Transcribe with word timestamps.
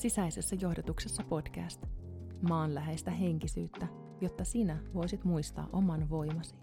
Sisäisessä 0.00 0.56
johdotuksessa 0.60 1.22
podcast. 1.28 1.86
Maanläheistä 2.48 3.10
henkisyyttä, 3.10 3.86
jotta 4.20 4.44
sinä 4.44 4.78
voisit 4.94 5.24
muistaa 5.24 5.68
oman 5.72 6.10
voimasi. 6.10 6.54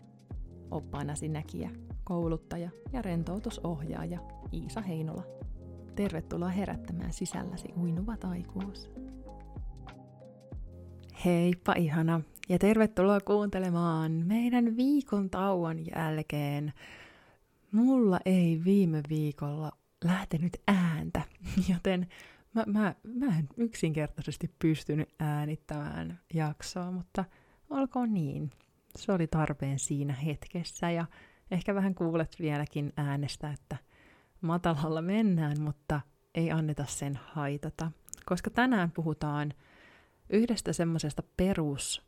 Oppaanasi 0.71 1.27
näkijä, 1.27 1.69
kouluttaja 2.03 2.69
ja 2.93 3.01
rentoutusohjaaja 3.01 4.19
Iisa 4.53 4.81
Heinola. 4.81 5.23
Tervetuloa 5.95 6.49
herättämään 6.49 7.13
sisälläsi 7.13 7.67
uinuva 7.81 8.17
taikuus. 8.17 8.89
Heippa 11.25 11.73
ihana 11.77 12.21
ja 12.49 12.59
tervetuloa 12.59 13.19
kuuntelemaan 13.19 14.11
meidän 14.11 14.77
viikon 14.77 15.29
tauon 15.29 15.85
jälkeen. 15.95 16.73
Mulla 17.71 18.19
ei 18.25 18.61
viime 18.65 19.01
viikolla 19.09 19.71
lähtenyt 20.03 20.57
ääntä, 20.67 21.21
joten 21.73 22.07
mä, 22.53 22.63
mä, 22.67 22.95
mä 23.03 23.37
en 23.37 23.49
yksinkertaisesti 23.57 24.51
pystynyt 24.59 25.09
äänittämään 25.19 26.19
jaksoa, 26.33 26.91
mutta 26.91 27.25
olkoon 27.69 28.13
niin. 28.13 28.51
Se 28.95 29.11
oli 29.11 29.27
tarpeen 29.27 29.79
siinä 29.79 30.13
hetkessä 30.13 30.91
ja 30.91 31.05
ehkä 31.51 31.75
vähän 31.75 31.95
kuulet 31.95 32.35
vieläkin 32.39 32.93
äänestä, 32.97 33.51
että 33.51 33.77
matalalla 34.41 35.01
mennään, 35.01 35.61
mutta 35.61 36.01
ei 36.35 36.51
anneta 36.51 36.85
sen 36.85 37.19
haitata. 37.25 37.91
Koska 38.25 38.49
tänään 38.49 38.91
puhutaan 38.91 39.53
yhdestä 40.29 40.73
semmoisesta 40.73 41.23
perus, 41.37 42.01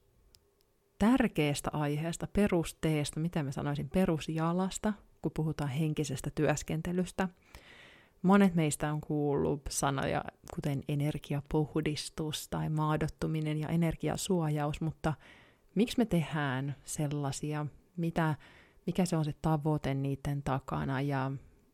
tärkeästä 0.99 1.70
aiheesta, 1.73 2.27
perusteesta, 2.34 3.20
miten 3.20 3.45
mä 3.45 3.51
sanoisin, 3.51 3.90
perusjalasta, 3.90 4.93
kun 5.21 5.31
puhutaan 5.35 5.70
henkisestä 5.70 6.29
työskentelystä– 6.35 7.29
Monet 8.21 8.55
meistä 8.55 8.93
on 8.93 9.01
kuullut 9.01 9.61
sanoja 9.69 10.23
kuten 10.55 10.83
energiapuhdistus 10.87 12.48
tai 12.49 12.70
maadottuminen 12.70 13.57
ja 13.57 13.67
energiasuojaus, 13.67 14.81
mutta 14.81 15.13
miksi 15.76 15.98
me 15.98 16.05
tehdään 16.05 16.76
sellaisia, 16.85 17.65
mitä, 17.98 18.35
mikä 18.87 19.05
se 19.05 19.17
on 19.17 19.26
se 19.26 19.34
tavoite 19.41 19.93
niiden 19.93 20.43
takana 20.43 21.01
ja 21.01 21.31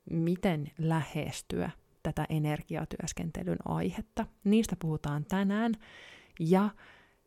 miten 0.09 0.71
lähestyä 0.77 1.69
tätä 2.03 2.25
energiatyöskentelyn 2.29 3.57
aihetta. 3.65 4.25
Niistä 4.43 4.75
puhutaan 4.79 5.25
tänään 5.25 5.73
ja 6.39 6.69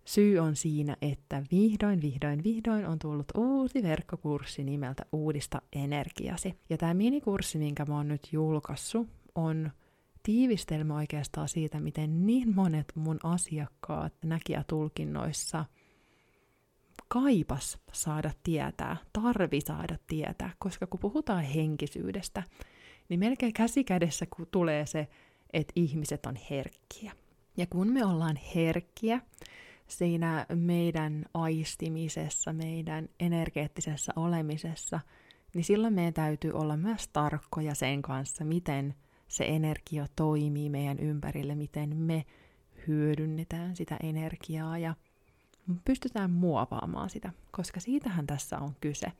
syy 0.08 0.38
on 0.38 0.56
siinä, 0.56 0.96
että 1.02 1.42
vihdoin, 1.50 2.02
vihdoin, 2.02 2.44
vihdoin 2.44 2.86
on 2.86 2.98
tullut 2.98 3.26
uusi 3.36 3.82
verkkokurssi 3.82 4.64
nimeltä 4.64 5.06
Uudista 5.12 5.62
energiasi. 5.72 6.54
Ja 6.70 6.76
tämä 6.76 6.94
minikurssi, 6.94 7.58
minkä 7.58 7.84
mä 7.84 7.96
oon 7.96 8.08
nyt 8.08 8.28
julkaissut, 8.32 9.08
on 9.34 9.70
tiivistelmä 10.22 10.96
oikeastaan 10.96 11.48
siitä, 11.48 11.80
miten 11.80 12.26
niin 12.26 12.54
monet 12.54 12.92
mun 12.94 13.18
asiakkaat 13.22 14.12
näkijätulkinnoissa 14.24 15.64
kaipas 17.08 17.78
saada 17.92 18.30
tietää, 18.42 18.96
tarvi 19.12 19.60
saada 19.60 19.98
tietää, 20.06 20.50
koska 20.58 20.86
kun 20.86 21.00
puhutaan 21.00 21.44
henkisyydestä, 21.44 22.42
niin 23.08 23.20
melkein 23.20 23.52
käsi 23.52 23.84
kädessä 23.84 24.26
tulee 24.50 24.86
se, 24.86 25.08
että 25.52 25.72
ihmiset 25.76 26.26
on 26.26 26.36
herkkiä. 26.50 27.12
Ja 27.56 27.66
kun 27.66 27.92
me 27.92 28.04
ollaan 28.04 28.36
herkkiä, 28.54 29.20
siinä 29.88 30.46
meidän 30.54 31.24
aistimisessa, 31.34 32.52
meidän 32.52 33.08
energeettisessä 33.20 34.12
olemisessa, 34.16 35.00
niin 35.54 35.64
silloin 35.64 35.94
meidän 35.94 36.14
täytyy 36.14 36.52
olla 36.52 36.76
myös 36.76 37.08
tarkkoja 37.08 37.74
sen 37.74 38.02
kanssa, 38.02 38.44
miten 38.44 38.94
se 39.28 39.44
energia 39.44 40.06
toimii 40.16 40.70
meidän 40.70 40.98
ympärille, 40.98 41.54
miten 41.54 41.96
me 41.96 42.24
hyödynnetään 42.86 43.76
sitä 43.76 43.96
energiaa 44.02 44.78
ja 44.78 44.94
pystytään 45.84 46.30
muovaamaan 46.30 47.10
sitä, 47.10 47.32
koska 47.50 47.80
siitähän 47.80 48.26
tässä 48.26 48.58
on 48.58 48.74
kyse. 48.80 49.12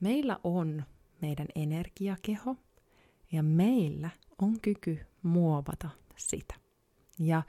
Meillä 0.00 0.38
on 0.44 0.84
meidän 1.22 1.46
energiakeho 1.54 2.56
ja 3.32 3.42
meillä 3.42 4.10
on 4.42 4.60
kyky 4.60 5.06
muovata 5.22 5.90
sitä. 6.16 6.54
Ja 7.18 7.42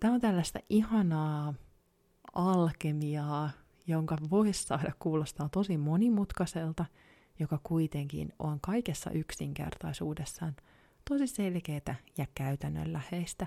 tämä 0.00 0.14
on 0.14 0.20
tällaista 0.20 0.58
ihanaa 0.68 1.54
alkemiaa, 2.34 3.50
jonka 3.86 4.16
voisi 4.30 4.62
saada 4.62 4.92
kuulostaa 4.98 5.48
tosi 5.48 5.76
monimutkaiselta, 5.76 6.84
joka 7.38 7.60
kuitenkin 7.62 8.32
on 8.38 8.60
kaikessa 8.60 9.10
yksinkertaisuudessaan 9.10 10.56
tosi 11.10 11.26
selkeää 11.26 11.94
ja 12.18 12.26
käytännönläheistä. 12.34 13.46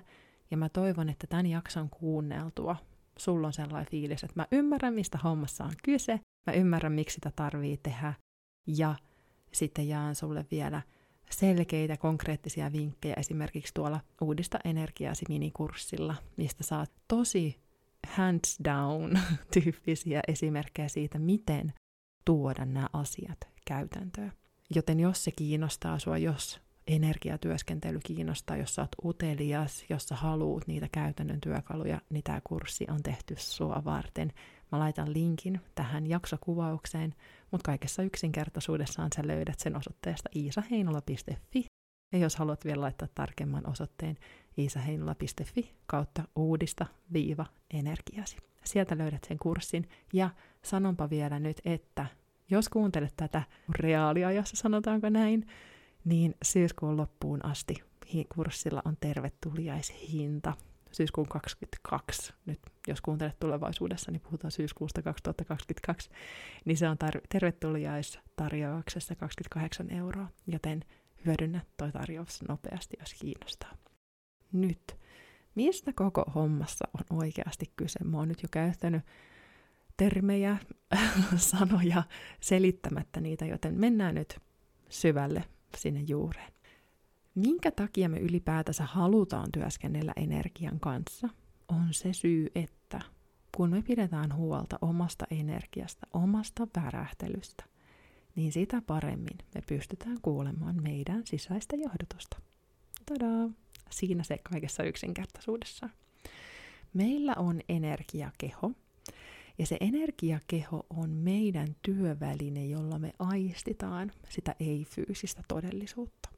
Ja 0.51 0.57
mä 0.57 0.69
toivon, 0.69 1.09
että 1.09 1.27
tämän 1.27 1.45
jakson 1.45 1.89
kuunneltua 1.89 2.75
sulla 3.17 3.47
on 3.47 3.53
sellainen 3.53 3.91
fiilis, 3.91 4.23
että 4.23 4.39
mä 4.39 4.47
ymmärrän, 4.51 4.93
mistä 4.93 5.17
hommassa 5.23 5.63
on 5.63 5.73
kyse, 5.83 6.19
mä 6.47 6.53
ymmärrän, 6.53 6.93
miksi 6.93 7.15
sitä 7.15 7.31
tarvii 7.35 7.77
tehdä, 7.77 8.13
ja 8.67 8.95
sitten 9.51 9.87
jaan 9.87 10.15
sulle 10.15 10.45
vielä 10.51 10.81
selkeitä, 11.29 11.97
konkreettisia 11.97 12.71
vinkkejä 12.71 13.13
esimerkiksi 13.17 13.73
tuolla 13.73 13.99
Uudista 14.21 14.59
energiaasi 14.65 15.25
minikurssilla, 15.29 16.15
mistä 16.37 16.63
saat 16.63 16.91
tosi 17.07 17.60
hands 18.07 18.57
down 18.63 19.19
tyyppisiä 19.53 20.21
esimerkkejä 20.27 20.87
siitä, 20.87 21.19
miten 21.19 21.73
tuoda 22.25 22.65
nämä 22.65 22.87
asiat 22.93 23.37
käytäntöön. 23.65 24.31
Joten 24.75 24.99
jos 24.99 25.23
se 25.23 25.31
kiinnostaa 25.31 25.99
sua, 25.99 26.17
jos 26.17 26.61
energiatyöskentely 26.87 27.99
kiinnostaa, 28.03 28.57
jos 28.57 28.75
sä 28.75 28.81
oot 28.81 28.95
utelias, 29.05 29.85
jos 29.89 30.05
sä 30.05 30.15
haluut 30.15 30.67
niitä 30.67 30.87
käytännön 30.91 31.41
työkaluja, 31.41 32.01
niin 32.09 32.23
tämä 32.23 32.41
kurssi 32.43 32.85
on 32.89 33.03
tehty 33.03 33.35
sua 33.37 33.81
varten. 33.85 34.33
Mä 34.71 34.79
laitan 34.79 35.13
linkin 35.13 35.61
tähän 35.75 36.07
jaksokuvaukseen, 36.07 37.15
mutta 37.51 37.65
kaikessa 37.65 38.03
yksinkertaisuudessaan 38.03 39.09
sä 39.15 39.21
löydät 39.27 39.59
sen 39.59 39.75
osoitteesta 39.75 40.29
iisaheinola.fi. 40.35 41.65
Ja 42.11 42.19
jos 42.19 42.35
haluat 42.35 42.65
vielä 42.65 42.81
laittaa 42.81 43.07
tarkemman 43.15 43.69
osoitteen 43.69 44.17
iisaheinola.fi 44.57 45.75
kautta 45.85 46.23
uudista 46.35 46.85
viiva 47.13 47.45
energiasi. 47.73 48.37
Sieltä 48.65 48.97
löydät 48.97 49.23
sen 49.27 49.37
kurssin 49.37 49.89
ja 50.13 50.29
sanonpa 50.61 51.09
vielä 51.09 51.39
nyt, 51.39 51.61
että 51.65 52.05
jos 52.49 52.69
kuuntelet 52.69 53.13
tätä 53.17 53.43
reaaliajassa, 53.69 54.57
sanotaanko 54.57 55.09
näin, 55.09 55.47
niin 56.05 56.35
syyskuun 56.43 56.97
loppuun 56.97 57.45
asti 57.45 57.75
kurssilla 58.35 58.81
on 58.85 58.97
tervetuliaishinta. 58.99 60.53
Syyskuun 60.91 61.27
22, 61.27 62.33
nyt 62.45 62.59
jos 62.87 63.01
kuuntelet 63.01 63.39
tulevaisuudessa, 63.39 64.11
niin 64.11 64.21
puhutaan 64.21 64.51
syyskuusta 64.51 65.01
2022, 65.01 66.09
niin 66.65 66.77
se 66.77 66.89
on 66.89 66.97
tar- 67.05 67.21
tervetuliaistarjouksessa 67.29 69.15
28 69.15 69.91
euroa, 69.91 70.27
joten 70.47 70.83
hyödynnä 71.25 71.61
toi 71.77 71.91
tarjous 71.91 72.41
nopeasti, 72.47 72.97
jos 72.99 73.13
kiinnostaa. 73.13 73.77
Nyt, 74.51 74.97
mistä 75.55 75.93
koko 75.93 76.23
hommassa 76.35 76.87
on 76.93 77.17
oikeasti 77.17 77.71
kyse? 77.75 77.99
Mä 78.03 78.17
oon 78.17 78.27
nyt 78.27 78.43
jo 78.43 78.49
käyttänyt 78.51 79.03
termejä, 79.97 80.57
sanoja 81.35 82.03
selittämättä 82.39 83.21
niitä, 83.21 83.45
joten 83.45 83.79
mennään 83.79 84.15
nyt 84.15 84.39
syvälle 84.89 85.43
sinne 85.77 86.01
juureen. 86.07 86.53
Minkä 87.35 87.71
takia 87.71 88.09
me 88.09 88.19
ylipäätänsä 88.19 88.85
halutaan 88.85 89.51
työskennellä 89.51 90.13
energian 90.15 90.79
kanssa, 90.79 91.29
on 91.67 91.87
se 91.91 92.13
syy, 92.13 92.47
että 92.55 93.01
kun 93.55 93.69
me 93.69 93.81
pidetään 93.81 94.35
huolta 94.35 94.77
omasta 94.81 95.25
energiasta, 95.31 96.07
omasta 96.13 96.67
värähtelystä, 96.75 97.63
niin 98.35 98.51
sitä 98.51 98.81
paremmin 98.87 99.37
me 99.55 99.61
pystytään 99.67 100.17
kuulemaan 100.21 100.83
meidän 100.83 101.21
sisäistä 101.25 101.75
johdotusta. 101.75 102.37
Tadaa! 103.05 103.49
Siinä 103.91 104.23
se 104.23 104.37
kaikessa 104.43 104.83
yksinkertaisuudessa. 104.83 105.89
Meillä 106.93 107.33
on 107.37 107.61
energiakeho, 107.69 108.71
ja 109.57 109.65
se 109.65 109.77
energiakeho 109.79 110.85
on 110.89 111.09
meidän 111.09 111.67
työväline, 111.81 112.65
jolla 112.65 112.99
me 112.99 113.13
aistitaan 113.19 114.11
sitä 114.29 114.55
ei-fyysistä 114.59 115.41
todellisuutta. 115.47 116.29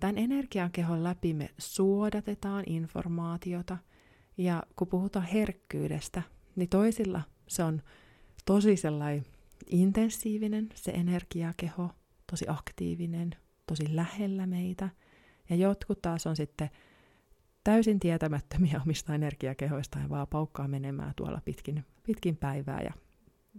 Tämän 0.00 0.18
energiakehon 0.18 1.04
läpi 1.04 1.34
me 1.34 1.50
suodatetaan 1.58 2.64
informaatiota, 2.66 3.76
ja 4.38 4.62
kun 4.76 4.88
puhutaan 4.88 5.26
herkkyydestä, 5.26 6.22
niin 6.56 6.68
toisilla 6.68 7.22
se 7.48 7.62
on 7.62 7.82
tosi 8.44 8.76
sellainen 8.76 9.24
intensiivinen 9.66 10.68
se 10.74 10.90
energiakeho, 10.90 11.90
tosi 12.30 12.44
aktiivinen, 12.48 13.30
tosi 13.66 13.96
lähellä 13.96 14.46
meitä, 14.46 14.88
ja 15.50 15.56
jotkut 15.56 16.02
taas 16.02 16.26
on 16.26 16.36
sitten 16.36 16.70
täysin 17.66 18.00
tietämättömiä 18.00 18.80
omista 18.82 19.14
energiakehoista 19.14 19.98
ja 19.98 20.08
vaan 20.08 20.26
paukkaa 20.26 20.68
menemään 20.68 21.12
tuolla 21.16 21.40
pitkin, 21.44 21.84
pitkin 22.02 22.36
päivää 22.36 22.80
ja 22.80 22.92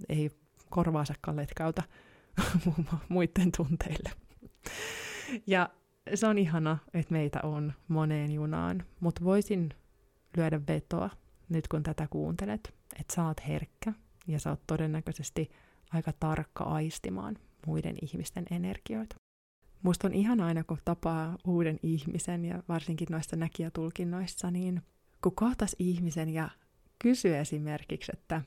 ei 0.10 0.32
korvaansakaan 0.70 1.38
letkauta 1.38 1.84
muiden 3.10 3.52
tunteille. 3.58 4.12
Ja 5.48 5.70
se 6.16 6.28
on 6.28 6.38
ihana, 6.38 6.78
että 6.94 7.14
meitä 7.14 7.40
on 7.44 7.74
moneen 7.88 8.32
junaan, 8.32 8.84
mutta 9.00 9.24
voisin 9.24 9.70
lyödä 10.38 10.62
vetoa 10.68 11.10
nyt 11.50 11.68
kun 11.68 11.84
tätä 11.84 12.08
kuuntelet, 12.10 12.74
että 13.00 13.16
sä 13.16 13.26
oot 13.26 13.48
herkkä 13.48 13.94
ja 14.28 14.40
sä 14.40 14.50
oot 14.50 14.62
todennäköisesti 14.68 15.52
aika 15.94 16.14
tarkka 16.20 16.64
aistimaan 16.64 17.38
muiden 17.66 17.96
ihmisten 18.02 18.46
energioita. 18.52 19.16
Musta 19.84 20.08
on 20.08 20.14
ihan 20.14 20.42
aina, 20.42 20.64
kun 20.64 20.78
tapaa 20.86 21.38
uuden 21.46 21.80
ihmisen 21.84 22.46
ja 22.46 22.64
varsinkin 22.70 23.08
noissa 23.12 23.36
näkijätulkinnoissa, 23.36 24.52
niin 24.52 24.82
kun 25.24 25.36
kohtas 25.36 25.76
ihmisen 25.80 26.30
ja 26.30 26.50
kysyy 27.00 27.38
esimerkiksi, 27.38 28.12
että 28.14 28.42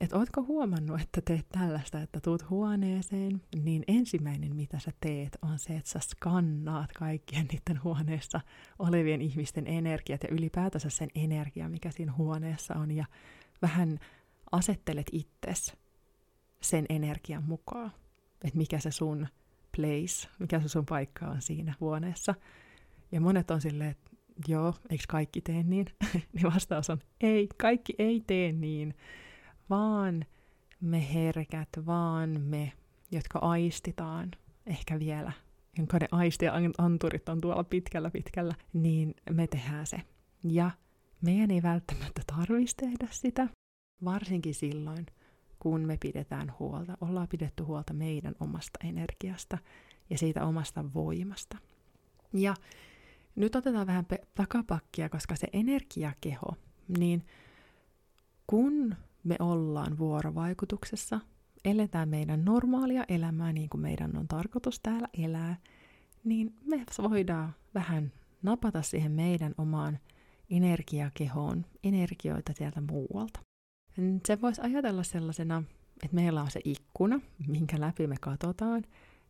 että 0.00 0.16
ootko 0.18 0.42
huomannut, 0.42 1.00
että 1.00 1.20
teet 1.20 1.46
tällaista, 1.48 2.00
että 2.00 2.20
tuut 2.20 2.50
huoneeseen, 2.50 3.42
niin 3.62 3.84
ensimmäinen 3.88 4.56
mitä 4.56 4.78
sä 4.78 4.92
teet 5.00 5.38
on 5.42 5.58
se, 5.58 5.76
että 5.76 5.90
sä 5.90 5.98
skannaat 5.98 6.92
kaikkien 6.92 7.46
niiden 7.52 7.84
huoneessa 7.84 8.40
olevien 8.78 9.20
ihmisten 9.20 9.66
energiat 9.66 10.22
ja 10.22 10.28
ylipäätänsä 10.28 10.90
sen 10.90 11.08
energia, 11.14 11.68
mikä 11.68 11.90
siinä 11.90 12.12
huoneessa 12.12 12.74
on, 12.74 12.90
ja 12.90 13.04
vähän 13.62 13.98
asettelet 14.52 15.06
itses 15.12 15.76
sen 16.60 16.86
energian 16.88 17.44
mukaan, 17.44 17.92
että 18.44 18.58
mikä 18.58 18.78
se 18.78 18.90
sun 18.90 19.28
place, 19.76 20.28
mikä 20.38 20.60
se 20.60 20.68
sun 20.68 20.86
paikka 20.86 21.26
on 21.26 21.42
siinä 21.42 21.74
huoneessa. 21.80 22.34
Ja 23.12 23.20
monet 23.20 23.50
on 23.50 23.60
silleen, 23.60 23.90
että 23.90 24.10
joo, 24.48 24.74
eikö 24.90 25.04
kaikki 25.08 25.40
tee 25.40 25.62
niin? 25.62 25.86
niin 26.32 26.52
vastaus 26.54 26.90
on, 26.90 26.98
ei, 27.20 27.48
kaikki 27.56 27.94
ei 27.98 28.22
tee 28.26 28.52
niin 28.52 28.94
vaan 29.70 30.24
me 30.80 31.14
herkät, 31.14 31.68
vaan 31.86 32.40
me, 32.40 32.72
jotka 33.10 33.38
aistitaan 33.38 34.30
ehkä 34.66 34.98
vielä, 34.98 35.32
jonka 35.78 35.98
ne 35.98 36.08
aisti 36.12 36.44
ja 36.44 36.52
anturit 36.78 37.28
on 37.28 37.40
tuolla 37.40 37.64
pitkällä 37.64 38.10
pitkällä, 38.10 38.54
niin 38.72 39.14
me 39.30 39.46
tehdään 39.46 39.86
se. 39.86 40.00
Ja 40.44 40.70
meidän 41.20 41.50
ei 41.50 41.62
välttämättä 41.62 42.22
tarvitsisi 42.26 42.76
tehdä 42.76 43.08
sitä, 43.10 43.48
varsinkin 44.04 44.54
silloin, 44.54 45.06
kun 45.58 45.80
me 45.80 45.96
pidetään 46.00 46.52
huolta, 46.58 46.98
ollaan 47.00 47.28
pidetty 47.28 47.62
huolta 47.62 47.92
meidän 47.92 48.34
omasta 48.40 48.78
energiasta 48.84 49.58
ja 50.10 50.18
siitä 50.18 50.46
omasta 50.46 50.84
voimasta. 50.94 51.58
Ja 52.32 52.54
nyt 53.36 53.56
otetaan 53.56 53.86
vähän 53.86 54.04
pe- 54.04 54.26
takapakkia, 54.34 55.08
koska 55.08 55.36
se 55.36 55.46
energiakeho, 55.52 56.54
niin 56.98 57.26
kun 58.46 58.94
me 59.24 59.36
ollaan 59.38 59.98
vuorovaikutuksessa, 59.98 61.20
eletään 61.64 62.08
meidän 62.08 62.44
normaalia 62.44 63.04
elämää 63.08 63.52
niin 63.52 63.68
kuin 63.68 63.80
meidän 63.80 64.16
on 64.16 64.28
tarkoitus 64.28 64.80
täällä 64.80 65.08
elää, 65.18 65.56
niin 66.24 66.54
me 66.64 66.84
voidaan 67.02 67.54
vähän 67.74 68.12
napata 68.42 68.82
siihen 68.82 69.12
meidän 69.12 69.54
omaan 69.58 69.98
energiakehoon 70.50 71.66
energioita 71.84 72.52
sieltä 72.52 72.80
muualta. 72.80 73.40
Se 74.26 74.40
voisi 74.40 74.60
ajatella 74.60 75.02
sellaisena, 75.02 75.62
että 76.02 76.14
meillä 76.14 76.42
on 76.42 76.50
se 76.50 76.60
ikkuna, 76.64 77.20
minkä 77.46 77.80
läpi 77.80 78.06
me 78.06 78.16
katsotaan, 78.20 78.84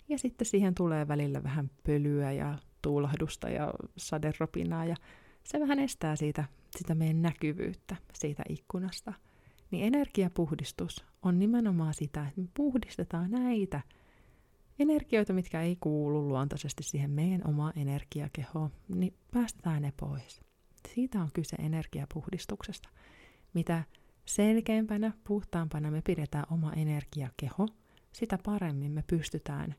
ja 0.09 0.19
sitten 0.19 0.47
siihen 0.47 0.75
tulee 0.75 1.09
välillä 1.09 1.43
vähän 1.43 1.71
pölyä 1.87 2.33
ja 2.33 2.59
tuulahdusta 2.83 3.49
ja 3.49 3.75
saderopinaa, 3.97 4.85
ja 4.85 4.97
se 5.45 5.61
vähän 5.61 5.79
estää 5.79 6.17
siitä, 6.17 6.45
sitä 6.77 6.95
meidän 6.95 7.23
näkyvyyttä 7.23 7.97
siitä 8.15 8.43
ikkunasta– 8.49 9.13
niin 9.75 9.95
energiapuhdistus 9.95 11.05
on 11.23 11.39
nimenomaan 11.39 11.95
sitä, 11.95 12.27
että 12.29 12.41
me 12.41 12.49
puhdistetaan 12.55 13.31
näitä 13.31 13.81
energioita, 14.79 15.33
mitkä 15.33 15.63
ei 15.63 15.77
kuulu 15.81 16.29
luontaisesti 16.29 16.83
siihen 16.83 17.11
meidän 17.11 17.49
omaan 17.49 17.73
energiakehoon, 17.77 18.71
niin 18.89 19.15
päästetään 19.33 19.83
ne 19.83 19.93
pois. 20.01 20.41
Siitä 20.95 21.21
on 21.21 21.31
kyse 21.35 21.57
energiapuhdistuksesta. 21.57 22.89
Mitä 23.55 23.85
selkeämpänä, 24.25 25.13
puhtaampana 25.25 25.91
me 25.91 26.03
pidetään 26.03 26.45
oma 26.51 26.73
energiakeho, 26.73 27.69
sitä 28.13 28.39
paremmin 28.45 28.93
me 28.93 29.05
pystytään 29.07 29.75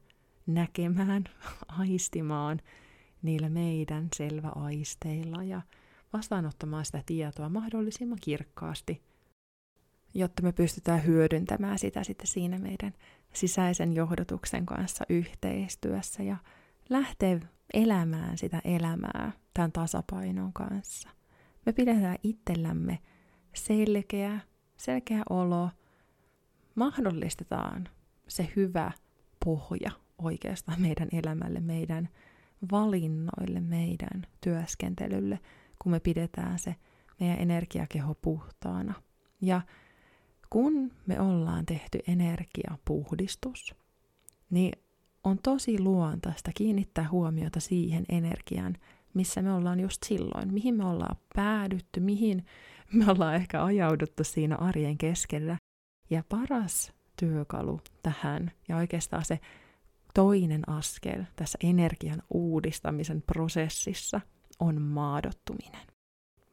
näkemään, 0.47 1.23
aistimaan 1.79 2.61
niillä 3.21 3.49
meidän 3.49 4.07
selväaisteilla 4.15 5.43
ja 5.43 5.61
vastaanottamaan 6.13 6.85
sitä 6.85 7.03
tietoa 7.05 7.49
mahdollisimman 7.49 8.19
kirkkaasti– 8.21 9.01
jotta 10.15 10.41
me 10.43 10.51
pystytään 10.51 11.05
hyödyntämään 11.05 11.79
sitä 11.79 12.03
sitten 12.03 12.27
siinä 12.27 12.59
meidän 12.59 12.93
sisäisen 13.33 13.93
johdotuksen 13.93 14.65
kanssa 14.65 15.05
yhteistyössä 15.09 16.23
ja 16.23 16.37
lähteä 16.89 17.39
elämään 17.73 18.37
sitä 18.37 18.61
elämää 18.63 19.31
tämän 19.53 19.71
tasapainon 19.71 20.53
kanssa. 20.53 21.09
Me 21.65 21.73
pidetään 21.73 22.17
itsellämme 22.23 22.99
selkeä, 23.55 24.39
selkeä 24.77 25.21
olo, 25.29 25.69
mahdollistetaan 26.75 27.89
se 28.27 28.49
hyvä 28.55 28.91
pohja 29.45 29.91
oikeastaan 30.17 30.81
meidän 30.81 31.09
elämälle, 31.11 31.59
meidän 31.59 32.09
valinnoille, 32.71 33.61
meidän 33.61 34.27
työskentelylle, 34.41 35.39
kun 35.81 35.91
me 35.91 35.99
pidetään 35.99 36.59
se 36.59 36.75
meidän 37.19 37.39
energiakeho 37.39 38.15
puhtaana. 38.21 38.93
Ja 39.41 39.61
kun 40.49 40.91
me 41.05 41.21
ollaan 41.21 41.65
tehty 41.65 41.99
energiapuhdistus, 42.07 43.75
niin 44.49 44.71
on 45.23 45.39
tosi 45.43 45.79
luontaista 45.79 46.51
kiinnittää 46.55 47.09
huomiota 47.09 47.59
siihen 47.59 48.05
energiaan, 48.09 48.77
missä 49.15 49.41
me 49.41 49.53
ollaan 49.53 49.79
just 49.79 50.03
silloin, 50.05 50.53
mihin 50.53 50.75
me 50.75 50.85
ollaan 50.85 51.15
päädytty, 51.35 51.99
mihin 51.99 52.45
me 52.93 53.11
ollaan 53.11 53.35
ehkä 53.35 53.63
ajauduttu 53.63 54.23
siinä 54.23 54.55
arjen 54.55 54.97
keskellä. 54.97 55.57
Ja 56.09 56.23
paras 56.29 56.93
työkalu 57.19 57.81
tähän 58.03 58.51
ja 58.67 58.77
oikeastaan 58.77 59.25
se 59.25 59.39
toinen 60.13 60.69
askel 60.69 61.23
tässä 61.35 61.57
energian 61.63 62.21
uudistamisen 62.29 63.21
prosessissa 63.21 64.21
on 64.59 64.81
maadottuminen. 64.81 65.87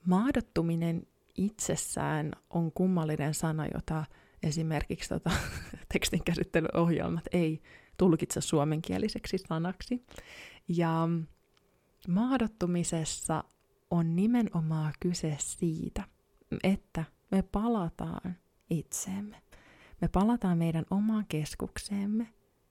Maadottuminen 0.07 1.07
itsessään 1.37 2.33
on 2.51 2.73
kummallinen 2.73 3.35
sana, 3.35 3.67
jota 3.75 4.05
esimerkiksi 4.43 5.09
tota, 5.09 5.31
tekstinkäsittelyohjelmat 5.93 7.25
ei 7.33 7.63
tulkitse 7.99 8.41
suomenkieliseksi 8.41 9.39
sanaksi. 9.39 10.05
Ja 10.69 11.09
maadottumisessa 12.09 13.45
on 13.91 14.17
nimenomaan 14.17 14.93
kyse 15.01 15.37
siitä, 15.39 16.03
että 16.63 17.05
me 17.31 17.43
palataan 17.43 18.37
itseemme. 18.71 19.43
Me 20.01 20.09
palataan 20.09 20.59
meidän 20.59 20.85
omaan 20.91 21.25
keskukseemme, 21.29 22.29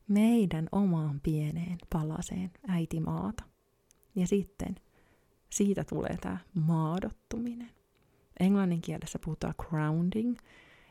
meidän 0.08 0.68
omaan 0.72 1.20
pieneen 1.22 1.78
palaseen 1.94 2.52
äitimaata. 2.68 3.44
Ja 4.16 4.28
sitten 4.28 4.76
siitä 5.50 5.84
tulee 5.84 6.18
tämä 6.22 6.38
maadottuminen. 6.54 7.72
Englannin 8.40 8.82
kielessä 8.82 9.20
puhutaan 9.20 9.54
grounding, 9.58 10.38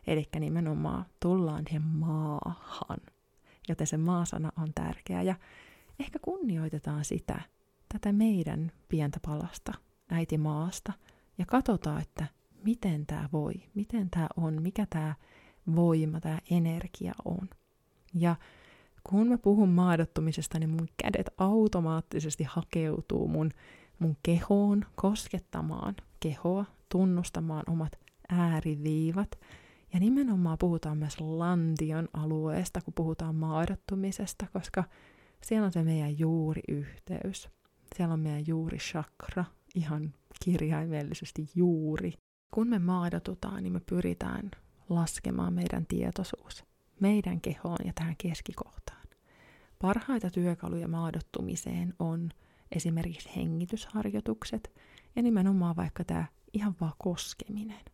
eli 0.07 0.29
nimenomaan 0.41 1.05
tullaan 1.21 1.65
siihen 1.69 1.83
maahan. 1.83 2.99
Joten 3.69 3.87
se 3.87 3.97
maasana 3.97 4.53
on 4.59 4.75
tärkeä 4.75 5.23
ja 5.23 5.35
ehkä 6.01 6.19
kunnioitetaan 6.23 7.05
sitä, 7.05 7.41
tätä 7.93 8.13
meidän 8.13 8.73
pientä 8.89 9.21
palasta, 9.27 9.73
äiti 10.11 10.39
maasta, 10.39 10.93
ja 11.39 11.47
katsotaan, 11.47 12.03
että 12.03 12.27
miten 12.65 13.07
tämä 13.07 13.29
voi, 13.33 13.55
miten 13.75 14.11
tämä 14.11 14.29
on, 14.37 14.63
mikä 14.63 14.87
tämä 14.91 15.15
voima, 15.75 16.21
tämä 16.21 16.39
energia 16.51 17.13
on. 17.25 17.49
Ja 18.15 18.37
kun 19.05 19.29
mä 19.29 19.39
puhun 19.39 19.69
maadottumisesta, 19.69 20.59
niin 20.59 20.71
mun 20.71 20.89
kädet 21.03 21.31
automaattisesti 21.39 22.45
hakeutuu 22.45 23.29
mun, 23.29 23.51
mun 23.99 24.17
kehoon, 24.23 24.85
koskettamaan 24.95 25.97
kehoa, 26.21 26.65
tunnustamaan 26.89 27.65
omat 27.67 27.99
ääriviivat. 28.29 29.39
Ja 29.93 30.01
nimenomaan 30.01 30.59
puhutaan 30.59 30.99
myös 30.99 31.21
lantion 31.21 32.09
alueesta, 32.13 32.81
kun 32.81 32.95
puhutaan 32.95 33.35
maadottumisesta, 33.35 34.47
koska 34.53 34.85
siellä 35.43 35.67
on 35.67 35.73
se 35.73 35.83
meidän 35.83 36.19
juuriyhteys. 36.19 37.49
Siellä 37.97 38.13
on 38.13 38.21
meidän 38.21 38.47
juuri 38.47 38.79
chakra, 38.79 39.45
ihan 39.75 40.15
kirjaimellisesti 40.45 41.49
juuri. 41.55 42.13
Kun 42.55 42.69
me 42.69 42.79
maadotutaan, 42.79 43.63
niin 43.63 43.73
me 43.73 43.81
pyritään 43.81 44.51
laskemaan 44.89 45.53
meidän 45.53 45.87
tietoisuus 45.87 46.71
meidän 47.01 47.41
kehoon 47.41 47.79
ja 47.85 47.93
tähän 47.95 48.15
keskikohtaan. 48.19 49.07
Parhaita 49.79 50.31
työkaluja 50.31 50.89
maadottumiseen 50.89 51.95
on 51.99 52.31
esimerkiksi 52.73 53.31
hengitysharjoitukset 53.37 54.73
ja 55.17 55.23
nimenomaan 55.23 55.77
vaikka 55.77 56.05
tämä 56.05 56.25
ihan 56.53 56.75
vaan 56.81 56.93
koskeminen. 56.99 57.85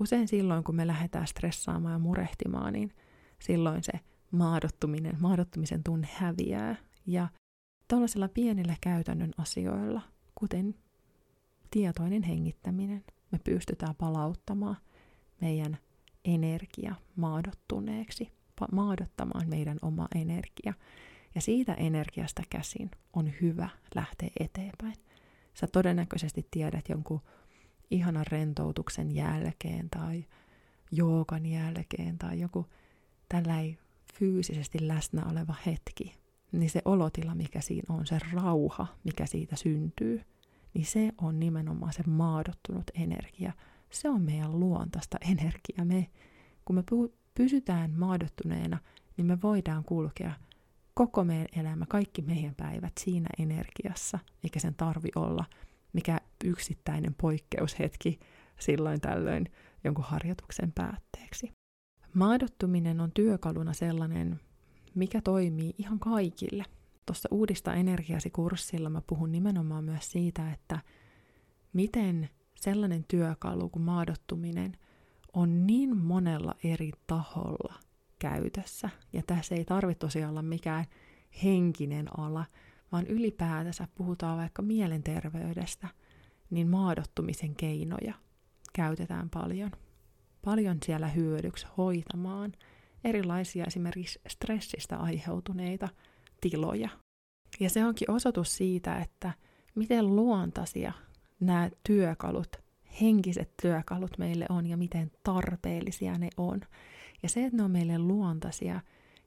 Usein 0.00 0.28
silloin, 0.28 0.64
kun 0.64 0.76
me 0.76 0.86
lähdetään 0.86 1.26
stressaamaan 1.26 1.92
ja 1.92 1.98
murehtimaan, 1.98 2.72
niin 2.72 2.92
silloin 3.38 3.82
se 3.82 3.92
maadottuminen, 4.30 5.16
maadottumisen 5.20 5.84
tunne 5.84 6.08
häviää. 6.12 6.76
Ja 7.06 7.28
tällaisilla 7.90 8.28
pienillä 8.28 8.76
käytännön 8.80 9.32
asioilla, 9.38 10.02
kuten 10.34 10.74
tietoinen 11.70 12.22
hengittäminen, 12.22 13.04
me 13.32 13.38
pystytään 13.44 13.94
palauttamaan 13.94 14.76
meidän 15.40 15.78
energia 16.24 16.94
maadottuneeksi, 17.16 18.32
maadottamaan 18.72 19.48
meidän 19.48 19.78
oma 19.82 20.08
energia. 20.14 20.74
Ja 21.34 21.40
siitä 21.40 21.74
energiasta 21.74 22.42
käsin 22.50 22.90
on 23.12 23.32
hyvä 23.40 23.68
lähteä 23.94 24.28
eteenpäin. 24.40 24.94
Sä 25.54 25.66
todennäköisesti 25.66 26.46
tiedät 26.50 26.88
jonkun 26.88 27.20
ihanan 27.90 28.26
rentoutuksen 28.30 29.14
jälkeen 29.14 29.90
tai 29.90 30.24
joogan 30.92 31.46
jälkeen 31.46 32.18
tai 32.18 32.40
joku 32.40 32.66
tällainen 33.28 33.78
fyysisesti 34.14 34.88
läsnä 34.88 35.22
oleva 35.30 35.54
hetki, 35.66 36.19
niin 36.52 36.70
se 36.70 36.82
olotila, 36.84 37.34
mikä 37.34 37.60
siinä 37.60 37.94
on, 37.94 38.06
se 38.06 38.18
rauha, 38.32 38.86
mikä 39.04 39.26
siitä 39.26 39.56
syntyy, 39.56 40.22
niin 40.74 40.86
se 40.86 41.12
on 41.18 41.40
nimenomaan 41.40 41.92
se 41.92 42.02
maadottunut 42.06 42.90
energia. 42.94 43.52
Se 43.90 44.08
on 44.08 44.22
meidän 44.22 44.60
luontaista 44.60 45.18
energiaa. 45.20 45.84
Me, 45.84 46.06
kun 46.64 46.76
me 46.76 46.82
pysytään 47.34 47.90
maadottuneena, 47.90 48.78
niin 49.16 49.26
me 49.26 49.38
voidaan 49.42 49.84
kulkea 49.84 50.32
koko 50.94 51.24
meidän 51.24 51.46
elämä, 51.56 51.86
kaikki 51.88 52.22
meidän 52.22 52.54
päivät 52.54 52.92
siinä 53.00 53.28
energiassa, 53.38 54.18
eikä 54.44 54.60
sen 54.60 54.74
tarvi 54.74 55.08
olla 55.16 55.44
mikä 55.92 56.20
yksittäinen 56.44 57.14
poikkeushetki 57.14 58.20
silloin 58.58 59.00
tällöin 59.00 59.46
jonkun 59.84 60.04
harjoituksen 60.04 60.72
päätteeksi. 60.72 61.52
Maadottuminen 62.14 63.00
on 63.00 63.12
työkaluna 63.12 63.72
sellainen, 63.72 64.40
mikä 64.94 65.20
toimii 65.20 65.74
ihan 65.78 65.98
kaikille. 65.98 66.64
Tuossa 67.06 67.28
uudista 67.32 67.74
energiasi 67.74 68.30
kurssilla 68.30 68.90
mä 68.90 69.02
puhun 69.06 69.32
nimenomaan 69.32 69.84
myös 69.84 70.12
siitä, 70.12 70.52
että 70.52 70.80
miten 71.72 72.28
sellainen 72.60 73.04
työkalu 73.08 73.68
kuin 73.68 73.82
maadottuminen 73.82 74.76
on 75.32 75.66
niin 75.66 75.96
monella 75.96 76.54
eri 76.64 76.92
taholla 77.06 77.74
käytössä. 78.18 78.90
Ja 79.12 79.22
tässä 79.26 79.54
ei 79.54 79.64
tarvitse 79.64 79.98
tosiaan 79.98 80.30
olla 80.30 80.42
mikään 80.42 80.84
henkinen 81.44 82.18
ala, 82.18 82.44
vaan 82.92 83.06
ylipäätänsä 83.06 83.88
puhutaan 83.94 84.38
vaikka 84.38 84.62
mielenterveydestä, 84.62 85.88
niin 86.50 86.68
maadottumisen 86.68 87.54
keinoja 87.54 88.14
käytetään 88.72 89.30
paljon. 89.30 89.70
Paljon 90.44 90.78
siellä 90.84 91.08
hyödyksi 91.08 91.66
hoitamaan 91.76 92.52
erilaisia 93.04 93.64
esimerkiksi 93.64 94.20
stressistä 94.28 94.96
aiheutuneita 94.96 95.88
tiloja. 96.40 96.88
Ja 97.60 97.70
se 97.70 97.84
onkin 97.84 98.10
osoitus 98.10 98.56
siitä, 98.56 98.98
että 98.98 99.32
miten 99.74 100.16
luontaisia 100.16 100.92
nämä 101.40 101.70
työkalut, 101.86 102.56
henkiset 103.00 103.54
työkalut 103.62 104.18
meille 104.18 104.46
on 104.48 104.66
ja 104.66 104.76
miten 104.76 105.10
tarpeellisia 105.24 106.18
ne 106.18 106.28
on. 106.36 106.60
Ja 107.22 107.28
se, 107.28 107.44
että 107.44 107.56
ne 107.56 107.62
on 107.62 107.70
meille 107.70 107.98
luontaisia, 107.98 108.80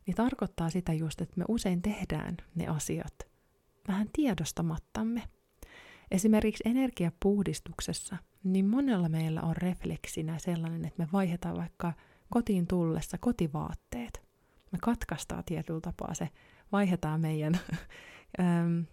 niin 0.05 0.15
tarkoittaa 0.15 0.69
sitä 0.69 0.93
just, 0.93 1.21
että 1.21 1.33
me 1.37 1.45
usein 1.47 1.81
tehdään 1.81 2.37
ne 2.55 2.67
asiat 2.67 3.13
vähän 3.87 4.09
tiedostamattamme. 4.13 5.23
Esimerkiksi 6.11 6.63
energiapuhdistuksessa, 6.65 8.17
niin 8.43 8.65
monella 8.65 9.09
meillä 9.09 9.41
on 9.41 9.57
refleksinä 9.57 10.39
sellainen, 10.39 10.85
että 10.85 11.03
me 11.03 11.09
vaihdetaan 11.13 11.57
vaikka 11.57 11.93
kotiin 12.29 12.67
tullessa 12.67 13.17
kotivaatteet. 13.17 14.23
Me 14.71 14.77
katkaistaan 14.81 15.43
tietyllä 15.45 15.81
tapaa 15.81 16.13
se, 16.13 16.29
vaihdetaan 16.71 17.21
meidän 17.21 17.59
äm, 18.39 18.85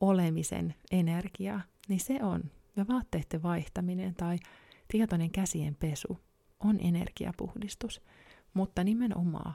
olemisen 0.00 0.74
energiaa, 0.90 1.60
niin 1.88 2.00
se 2.00 2.18
on. 2.22 2.42
Ja 2.76 2.86
vaatteiden 2.88 3.42
vaihtaminen 3.42 4.14
tai 4.14 4.38
tietoinen 4.88 5.30
käsien 5.30 5.76
pesu 5.80 6.20
on 6.60 6.78
energiapuhdistus. 6.80 8.02
Mutta 8.54 8.84
nimenomaan 8.84 9.54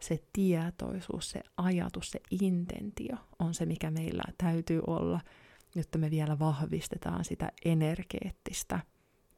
se 0.00 0.22
tietoisuus, 0.32 1.30
se 1.30 1.40
ajatus, 1.56 2.10
se 2.10 2.20
intentio 2.30 3.16
on 3.38 3.54
se, 3.54 3.66
mikä 3.66 3.90
meillä 3.90 4.22
täytyy 4.38 4.82
olla, 4.86 5.20
jotta 5.74 5.98
me 5.98 6.10
vielä 6.10 6.38
vahvistetaan 6.38 7.24
sitä 7.24 7.52
energeettistä 7.64 8.80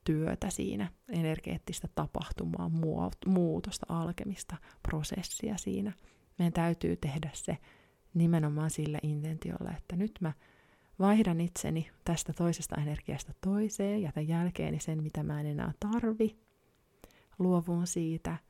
työtä 0.04 0.50
siinä, 0.50 0.90
energeettistä 1.08 1.88
tapahtumaa, 1.94 2.70
muutosta, 3.26 3.86
alkemista, 3.88 4.56
prosessia 4.82 5.56
siinä. 5.56 5.92
Meidän 6.38 6.52
täytyy 6.52 6.96
tehdä 6.96 7.30
se 7.32 7.58
nimenomaan 8.14 8.70
sillä 8.70 8.98
intentiolla, 9.02 9.70
että 9.76 9.96
nyt 9.96 10.12
mä 10.20 10.32
vaihdan 10.98 11.40
itseni 11.40 11.90
tästä 12.04 12.32
toisesta 12.32 12.80
energiasta 12.80 13.32
toiseen, 13.40 14.02
jätän 14.02 14.28
jälkeeni 14.28 14.80
sen, 14.80 15.02
mitä 15.02 15.22
mä 15.22 15.40
en 15.40 15.46
enää 15.46 15.72
tarvi, 15.80 16.36
luovun 17.38 17.86
siitä– 17.86 18.36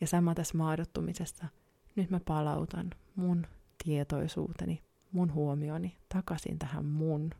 ja 0.00 0.06
sama 0.06 0.34
tässä 0.34 0.58
maadottumisessa. 0.58 1.46
Nyt 1.96 2.10
mä 2.10 2.20
palautan 2.20 2.90
mun 3.16 3.46
tietoisuuteni, 3.84 4.82
mun 5.12 5.32
huomioni 5.32 5.96
takaisin 6.14 6.58
tähän 6.58 6.84
mun 6.84 7.30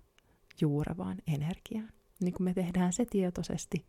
juurevaan 0.60 1.18
energiaan. 1.26 1.92
Niin 2.22 2.34
kun 2.34 2.44
me 2.44 2.54
tehdään 2.54 2.92
se 2.92 3.04
tietoisesti, 3.04 3.84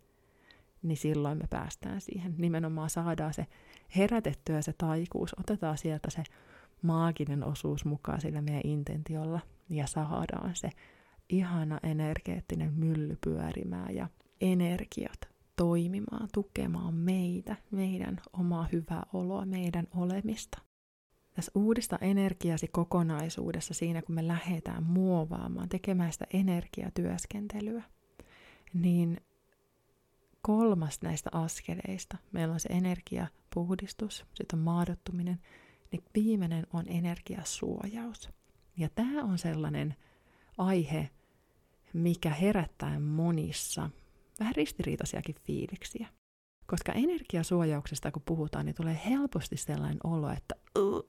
niin 0.83 0.97
silloin 0.97 1.37
me 1.37 1.45
päästään 1.49 2.01
siihen. 2.01 2.35
Nimenomaan 2.37 2.89
saadaan 2.89 3.33
se 3.33 3.47
herätettyä 3.95 4.61
se 4.61 4.73
taikuus, 4.73 5.39
otetaan 5.39 5.77
sieltä 5.77 6.09
se 6.09 6.23
maaginen 6.81 7.43
osuus 7.43 7.85
mukaan 7.85 8.21
sillä 8.21 8.41
meidän 8.41 8.61
intentiolla 8.63 9.39
ja 9.69 9.87
saadaan 9.87 10.55
se 10.55 10.69
ihana 11.29 11.79
energeettinen 11.83 12.73
mylly 12.73 13.17
pyörimään 13.23 13.95
ja 13.95 14.09
energiat 14.41 15.29
toimimaan, 15.55 16.29
tukemaan 16.33 16.93
meitä, 16.93 17.55
meidän 17.71 18.21
omaa 18.33 18.67
hyvää 18.71 19.03
oloa, 19.13 19.45
meidän 19.45 19.87
olemista. 19.95 20.61
Tässä 21.35 21.51
uudista 21.55 21.97
energiasi 22.01 22.67
kokonaisuudessa 22.67 23.73
siinä, 23.73 24.01
kun 24.01 24.15
me 24.15 24.27
lähdetään 24.27 24.83
muovaamaan, 24.83 25.69
tekemään 25.69 26.13
sitä 26.13 26.25
energiatyöskentelyä, 26.33 27.83
niin 28.73 29.17
kolmas 30.41 31.01
näistä 31.01 31.29
askeleista, 31.33 32.17
meillä 32.31 32.53
on 32.53 32.59
se 32.59 32.69
energiapuhdistus, 32.69 34.25
sitten 34.33 34.59
on 34.59 34.63
maadottuminen, 34.63 35.39
niin 35.91 36.03
viimeinen 36.15 36.67
on 36.73 36.85
energiasuojaus. 36.87 38.29
Ja 38.77 38.89
tämä 38.89 39.23
on 39.23 39.37
sellainen 39.37 39.95
aihe, 40.57 41.09
mikä 41.93 42.29
herättää 42.29 42.99
monissa 42.99 43.89
vähän 44.39 44.55
ristiriitaisiakin 44.55 45.35
fiiliksiä. 45.43 46.07
Koska 46.65 46.91
energiasuojauksesta 46.91 48.11
kun 48.11 48.21
puhutaan, 48.25 48.65
niin 48.65 48.75
tulee 48.75 49.01
helposti 49.05 49.57
sellainen 49.57 49.99
olo, 50.03 50.29
että 50.29 50.55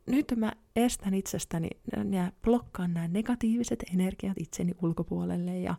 nyt 0.06 0.32
mä 0.36 0.52
estän 0.76 1.14
itsestäni 1.14 1.68
ja 2.10 2.32
blokkaan 2.42 2.94
nämä 2.94 3.08
negatiiviset 3.08 3.84
energiat 3.94 4.36
itseni 4.40 4.72
ulkopuolelle 4.82 5.58
ja, 5.58 5.74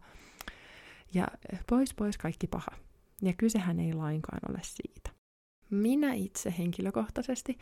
ja 1.13 1.27
pois 1.69 1.93
pois 1.93 2.17
kaikki 2.17 2.47
paha. 2.47 2.71
Ja 3.21 3.33
kysehän 3.33 3.79
ei 3.79 3.93
lainkaan 3.93 4.41
ole 4.49 4.59
siitä. 4.63 5.09
Minä 5.69 6.13
itse 6.13 6.53
henkilökohtaisesti 6.57 7.57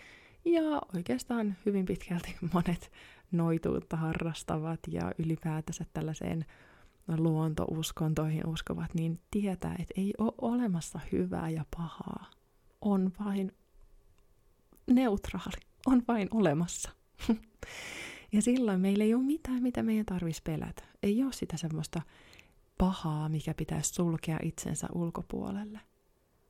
ja 0.45 0.81
oikeastaan 0.95 1.55
hyvin 1.65 1.85
pitkälti 1.85 2.35
monet 2.53 2.91
noituutta 3.31 3.97
harrastavat 3.97 4.79
ja 4.87 5.11
ylipäätänsä 5.17 5.85
tällaiseen 5.93 6.45
luontouskontoihin 7.17 8.47
uskovat, 8.47 8.93
niin 8.93 9.19
tietää, 9.31 9.75
että 9.79 9.93
ei 9.97 10.13
ole 10.17 10.33
olemassa 10.37 10.99
hyvää 11.11 11.49
ja 11.49 11.65
pahaa. 11.77 12.29
On 12.81 13.11
vain 13.25 13.51
neutraali, 14.87 15.61
on 15.85 16.03
vain 16.07 16.27
olemassa. 16.31 16.91
ja 18.33 18.41
silloin 18.41 18.79
meillä 18.79 19.03
ei 19.03 19.13
ole 19.13 19.23
mitään, 19.23 19.63
mitä 19.63 19.83
meidän 19.83 20.05
tarvitsisi 20.05 20.43
pelätä. 20.43 20.83
Ei 21.03 21.23
ole 21.23 21.33
sitä 21.33 21.57
semmoista 21.57 22.01
pahaa, 22.79 23.29
mikä 23.29 23.53
pitäisi 23.53 23.93
sulkea 23.93 24.39
itsensä 24.43 24.87
ulkopuolelle. 24.93 25.79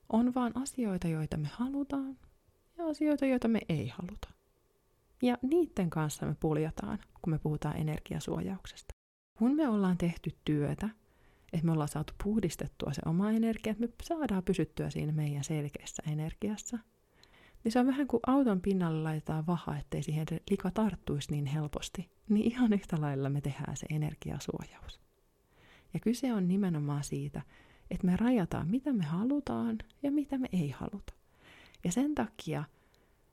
On 0.08 0.34
vaan 0.34 0.52
asioita, 0.54 1.08
joita 1.08 1.36
me 1.36 1.48
halutaan 1.52 2.18
ja 2.78 2.86
asioita, 2.86 3.26
joita 3.26 3.48
me 3.48 3.60
ei 3.68 3.88
haluta. 3.88 4.28
Ja 5.22 5.38
niiden 5.42 5.90
kanssa 5.90 6.26
me 6.26 6.36
puljataan, 6.40 6.98
kun 7.22 7.32
me 7.32 7.38
puhutaan 7.38 7.76
energiasuojauksesta 7.76 9.00
kun 9.40 9.56
me 9.56 9.68
ollaan 9.68 9.98
tehty 9.98 10.30
työtä, 10.44 10.88
että 11.52 11.66
me 11.66 11.72
ollaan 11.72 11.88
saatu 11.88 12.12
puhdistettua 12.24 12.92
se 12.92 13.02
oma 13.06 13.30
energia, 13.30 13.70
että 13.70 13.86
me 13.86 13.92
saadaan 14.02 14.42
pysyttyä 14.42 14.90
siinä 14.90 15.12
meidän 15.12 15.44
selkeässä 15.44 16.02
energiassa, 16.12 16.78
niin 17.64 17.72
se 17.72 17.78
on 17.78 17.86
vähän 17.86 18.06
kuin 18.06 18.20
auton 18.26 18.60
pinnalle 18.60 19.02
laitetaan 19.02 19.46
vaha, 19.46 19.76
ettei 19.76 20.02
siihen 20.02 20.26
lika 20.50 20.70
tarttuisi 20.70 21.32
niin 21.32 21.46
helposti. 21.46 22.10
Niin 22.28 22.52
ihan 22.52 22.72
yhtä 22.72 23.00
lailla 23.00 23.30
me 23.30 23.40
tehdään 23.40 23.76
se 23.76 23.86
energiasuojaus. 23.90 25.00
Ja 25.94 26.00
kyse 26.00 26.34
on 26.34 26.48
nimenomaan 26.48 27.04
siitä, 27.04 27.42
että 27.90 28.06
me 28.06 28.16
rajataan, 28.16 28.68
mitä 28.68 28.92
me 28.92 29.04
halutaan 29.04 29.78
ja 30.02 30.10
mitä 30.10 30.38
me 30.38 30.48
ei 30.52 30.70
haluta. 30.70 31.12
Ja 31.84 31.92
sen 31.92 32.14
takia 32.14 32.64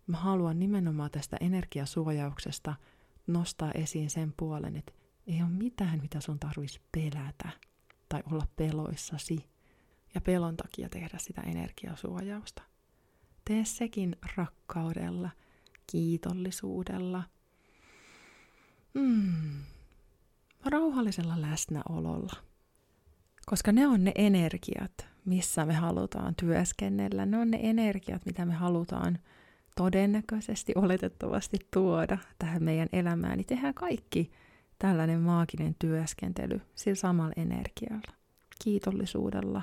mä 0.08 0.18
haluan 0.18 0.60
nimenomaan 0.60 1.12
tästä 1.12 1.38
energiasuojauksesta 1.42 2.76
nostaa 3.28 3.72
esiin 3.72 4.10
sen 4.10 4.34
puolen, 4.38 4.76
että 4.76 4.92
ei 5.28 5.42
ole 5.42 5.50
mitään, 5.50 6.02
mitä 6.02 6.22
sun 6.22 6.40
tarvitsisi 6.40 6.82
pelätä 6.92 7.50
tai 8.10 8.24
olla 8.32 8.48
peloissasi, 8.56 9.46
ja 10.16 10.22
pelon 10.22 10.58
takia 10.58 10.90
tehdä 10.90 11.18
sitä 11.18 11.42
energiasuojausta. 11.42 12.62
Tee 13.46 13.66
sekin 13.66 14.16
rakkaudella, 14.36 15.30
kiitollisuudella, 15.92 17.24
mm, 18.94 19.64
rauhallisella 20.66 21.42
läsnäololla. 21.42 22.47
Koska 23.50 23.72
ne 23.72 23.88
on 23.88 24.04
ne 24.04 24.12
energiat, 24.16 25.08
missä 25.25 25.66
me 25.66 25.74
halutaan 25.74 26.36
työskennellä. 26.36 27.25
Ne 27.25 27.38
on 27.38 27.51
ne 27.51 27.60
energiat, 27.63 28.25
mitä 28.25 28.46
me 28.46 28.54
halutaan 28.54 29.20
todennäköisesti, 29.75 30.74
oletettavasti 30.75 31.58
tuoda 31.74 32.18
tähän 32.39 32.63
meidän 32.63 32.89
elämään. 32.94 33.38
Niin 33.38 33.46
tehdään 33.46 33.74
kaikki 33.74 34.32
tällainen 34.80 35.22
maaginen 35.22 35.75
työskentely 35.80 36.62
sillä 36.75 36.96
samalla 36.96 37.34
energialla, 37.38 38.13
kiitollisuudella, 38.63 39.62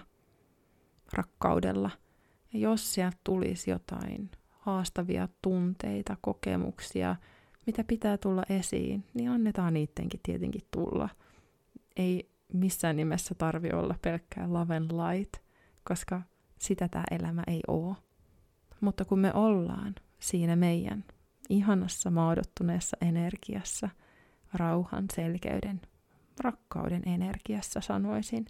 rakkaudella. 1.12 1.90
Ja 2.52 2.58
jos 2.58 2.94
sieltä 2.94 3.16
tulisi 3.24 3.70
jotain 3.70 4.30
haastavia 4.48 5.28
tunteita, 5.42 6.16
kokemuksia, 6.20 7.16
mitä 7.66 7.84
pitää 7.84 8.18
tulla 8.18 8.42
esiin, 8.48 9.04
niin 9.14 9.30
annetaan 9.30 9.74
niidenkin 9.74 10.20
tietenkin 10.22 10.62
tulla. 10.70 11.08
Ei 11.96 12.33
missään 12.56 12.96
nimessä 12.96 13.34
tarvi 13.34 13.70
olla 13.70 13.94
pelkkää 14.02 14.52
love 14.52 14.76
and 14.76 14.90
light, 14.90 15.34
koska 15.84 16.23
sitä 16.58 16.88
tämä 16.88 17.04
elämä 17.11 17.42
ei 17.46 17.61
ole. 17.68 17.96
Mutta 18.80 19.04
kun 19.04 19.18
me 19.18 19.34
ollaan 19.34 19.94
siinä 20.18 20.56
meidän 20.56 21.04
ihanassa 21.49 22.11
maadottuneessa 22.11 22.96
energiassa, 23.00 23.88
rauhan, 24.54 25.04
selkeyden, 25.14 25.80
rakkauden 26.40 27.02
energiassa 27.06 27.80
sanoisin, 27.80 28.46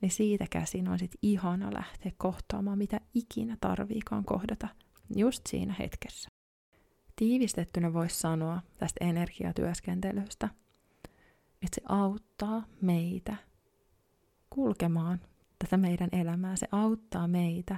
niin 0.00 0.10
siitä 0.10 0.46
käsin 0.50 0.88
on 0.88 0.98
sit 0.98 1.12
ihana 1.22 1.74
lähteä 1.74 2.12
kohtaamaan, 2.16 2.78
mitä 2.78 3.00
ikinä 3.14 3.56
tarviikaan 3.60 4.24
kohdata 4.24 4.68
just 5.16 5.46
siinä 5.46 5.74
hetkessä. 5.78 6.28
Tiivistettynä 7.16 7.92
voisi 7.92 8.20
sanoa 8.20 8.62
tästä 8.78 9.04
energiatyöskentelystä, 9.04 10.48
että 11.62 11.74
se 11.74 11.82
auttaa 11.88 12.62
meitä 12.80 13.36
kulkemaan 14.50 15.20
tätä 15.58 15.76
meidän 15.76 16.08
elämää. 16.12 16.56
Se 16.56 16.68
auttaa 16.72 17.28
meitä 17.28 17.76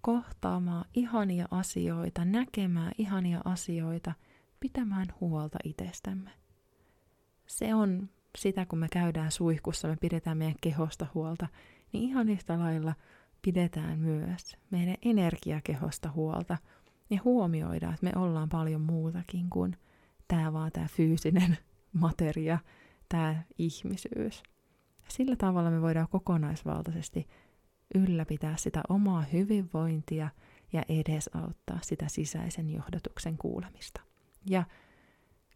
kohtaamaan 0.00 0.84
ihania 0.94 1.48
asioita, 1.50 2.24
näkemään 2.24 2.92
ihania 2.98 3.40
asioita, 3.44 4.12
pitämään 4.60 5.06
huolta 5.20 5.58
itsestämme. 5.64 6.30
Se 7.46 7.74
on 7.74 8.08
sitä, 8.38 8.66
kun 8.66 8.78
me 8.78 8.88
käydään 8.92 9.32
suihkussa, 9.32 9.88
me 9.88 9.96
pidetään 9.96 10.38
meidän 10.38 10.56
kehosta 10.60 11.06
huolta, 11.14 11.48
niin 11.92 12.04
ihan 12.04 12.28
yhtä 12.28 12.58
lailla 12.58 12.94
pidetään 13.42 13.98
myös 13.98 14.56
meidän 14.70 14.96
energiakehosta 15.02 16.10
huolta 16.10 16.58
ja 17.10 17.20
huomioidaan, 17.24 17.94
että 17.94 18.06
me 18.06 18.12
ollaan 18.16 18.48
paljon 18.48 18.80
muutakin 18.80 19.50
kuin 19.50 19.76
tämä 20.28 20.52
vaan 20.52 20.72
tämä 20.72 20.86
fyysinen 20.88 21.58
materia, 21.92 22.58
tämä 23.08 23.42
ihmisyys. 23.58 24.42
Sillä 25.08 25.36
tavalla 25.36 25.70
me 25.70 25.82
voidaan 25.82 26.08
kokonaisvaltaisesti 26.08 27.26
ylläpitää 27.94 28.56
sitä 28.56 28.80
omaa 28.88 29.22
hyvinvointia 29.22 30.28
ja 30.72 30.82
edesauttaa 30.88 31.78
sitä 31.82 32.08
sisäisen 32.08 32.70
johdatuksen 32.70 33.38
kuulemista. 33.38 34.00
Ja 34.46 34.64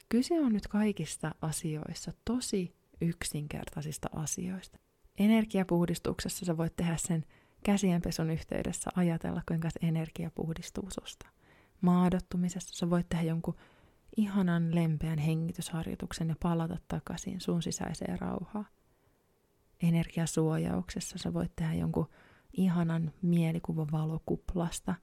kyse 0.08 0.40
on 0.40 0.52
nyt 0.52 0.68
kaikista 0.68 1.34
asioissa 1.40 2.12
tosi 2.24 2.74
yksinkertaisista 3.00 4.08
asioista. 4.14 4.78
Energiapuhdistuksessa 5.18 6.44
sä 6.44 6.56
voit 6.56 6.76
tehdä 6.76 6.96
sen 6.96 7.24
käsienpesun 7.64 8.30
yhteydessä 8.30 8.90
ajatella, 8.96 9.42
kuinka 9.48 9.70
se 9.70 9.86
energia 9.86 10.30
puhdistuu 10.34 10.88
susta. 10.90 11.26
Maadottumisessa 11.80 12.74
sä 12.74 12.90
voit 12.90 13.08
tehdä 13.08 13.24
jonkun 13.24 13.56
ihanan 14.16 14.74
lempeän 14.74 15.18
hengitysharjoituksen 15.18 16.28
ja 16.28 16.34
palata 16.42 16.76
takaisin 16.88 17.40
sun 17.40 17.62
sisäiseen 17.62 18.18
rauhaan 18.18 18.66
energiasuojauksessa 19.82 21.18
sä 21.18 21.34
voit 21.34 21.56
tehdä 21.56 21.74
jonkun 21.74 22.08
ihanan 22.52 23.12
mielikuvan 23.22 23.88
valokuplasta. 23.92 24.94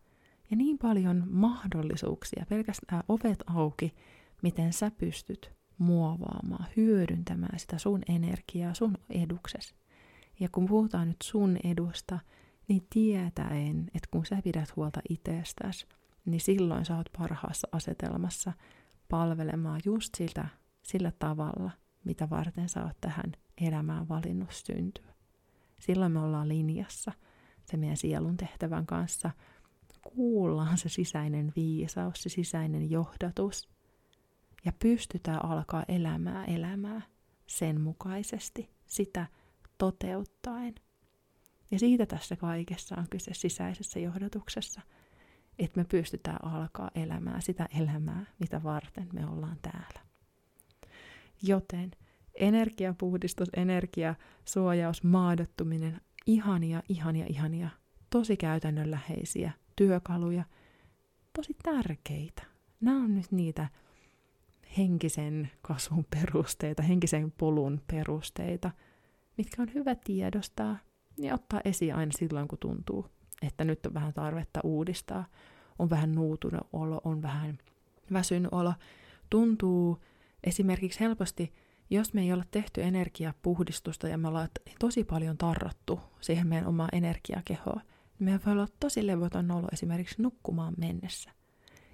Ja 0.52 0.58
niin 0.58 0.78
paljon 0.78 1.24
mahdollisuuksia, 1.30 2.46
pelkästään 2.50 3.04
ovet 3.08 3.44
auki, 3.48 3.94
miten 4.42 4.74
sä 4.74 4.92
pystyt 4.92 5.52
muovaamaan, 5.78 6.66
hyödyntämään 6.78 7.60
sitä 7.60 7.78
sun 7.78 8.02
energiaa 8.10 8.74
sun 8.74 8.98
edukses. 9.10 9.76
Ja 10.40 10.50
kun 10.52 10.66
puhutaan 10.66 11.08
nyt 11.08 11.22
sun 11.24 11.58
edusta, 11.64 12.20
niin 12.68 12.88
tietäen, 12.90 13.80
että 13.80 14.08
kun 14.12 14.26
sä 14.26 14.42
pidät 14.44 14.76
huolta 14.76 15.02
itsestäsi, 15.10 15.86
niin 16.26 16.42
silloin 16.42 16.86
sä 16.86 16.98
oot 16.98 17.10
parhaassa 17.18 17.68
asetelmassa 17.72 18.54
palvelemaan 19.10 19.82
just 19.86 20.16
siltä, 20.16 20.48
sillä 20.84 21.12
tavalla, 21.20 21.72
mitä 22.04 22.30
varten 22.30 22.70
sä 22.70 22.84
oot 22.84 22.98
tähän 23.02 23.32
elämään 23.62 24.10
valinnut 24.10 24.52
syntyä. 24.52 25.14
Silloin 25.80 26.12
me 26.12 26.20
ollaan 26.20 26.50
linjassa 26.50 27.12
se 27.70 27.78
meidän 27.78 27.98
sielun 27.98 28.38
tehtävän 28.38 28.86
kanssa. 28.86 29.32
Kuullaan 30.02 30.78
se 30.78 30.90
sisäinen 30.90 31.54
viisaus, 31.56 32.24
se 32.24 32.30
sisäinen 32.30 32.92
johdatus. 32.92 33.70
Ja 34.66 34.72
pystytään 34.80 35.46
alkaa 35.46 35.84
elämää 35.88 36.46
elämää 36.46 37.02
sen 37.48 37.82
mukaisesti, 37.82 38.70
sitä 38.86 39.26
toteuttaen. 39.78 40.76
Ja 41.72 41.80
siitä 41.80 42.06
tässä 42.06 42.36
kaikessa 42.36 42.96
on 42.98 43.08
kyse 43.10 43.34
sisäisessä 43.34 44.00
johdatuksessa, 44.00 44.82
että 45.60 45.80
me 45.80 45.84
pystytään 45.84 46.46
alkaa 46.46 46.92
elämää 46.96 47.42
sitä 47.42 47.68
elämää, 47.82 48.26
mitä 48.40 48.64
varten 48.64 49.08
me 49.14 49.26
ollaan 49.26 49.58
täällä. 49.62 50.00
Joten 51.44 51.92
energiapuhdistus, 52.34 53.50
energiasuojaus, 53.58 55.04
maadottuminen, 55.04 56.02
ihania, 56.26 56.84
ihania, 56.90 57.26
ihania, 57.30 57.70
tosi 58.10 58.38
käytännönläheisiä 58.38 59.52
työkaluja, 59.76 60.44
tosi 61.36 61.56
tärkeitä. 61.64 62.44
Nämä 62.82 62.98
on 62.98 63.16
nyt 63.16 63.32
niitä 63.32 63.68
henkisen 64.78 65.52
kasvun 65.62 66.06
perusteita, 66.10 66.84
henkisen 66.84 67.32
polun 67.32 67.82
perusteita, 67.92 68.72
mitkä 69.38 69.62
on 69.62 69.74
hyvä 69.74 69.96
tiedostaa 69.96 70.78
ja 71.18 71.34
ottaa 71.34 71.62
esiin 71.66 71.96
aina 71.96 72.12
silloin, 72.18 72.48
kun 72.48 72.58
tuntuu, 72.60 73.08
että 73.42 73.64
nyt 73.64 73.86
on 73.86 73.94
vähän 73.94 74.14
tarvetta 74.14 74.60
uudistaa, 74.64 75.26
on 75.80 75.90
vähän 75.90 76.16
nuutunut 76.16 76.68
olo, 76.74 77.02
on 77.04 77.22
vähän 77.22 77.58
väsynyt 78.14 78.54
olo. 78.54 78.74
Tuntuu 79.30 79.98
esimerkiksi 80.44 81.00
helposti 81.00 81.54
jos 81.90 82.14
me 82.14 82.22
ei 82.22 82.34
olla 82.34 82.44
tehty 82.52 82.84
energiapuhdistusta 82.84 84.08
ja 84.08 84.18
me 84.18 84.28
ollaan 84.28 84.50
tosi 84.80 85.04
paljon 85.04 85.38
tarrattu 85.38 86.00
siihen 86.22 86.48
meidän 86.48 86.68
omaa 86.68 86.90
energiakehoa, 86.94 87.82
niin 87.84 88.26
meidän 88.26 88.42
voi 88.46 88.54
olla 88.54 88.68
tosi 88.80 89.08
levoton 89.08 89.52
olo 89.52 89.68
esimerkiksi 89.74 90.22
nukkumaan 90.22 90.74
mennessä. 90.78 91.32